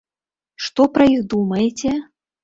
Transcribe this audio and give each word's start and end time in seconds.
Што 0.67 0.85
пра 0.95 1.05
іх 1.15 1.19
думаеце? 1.33 1.91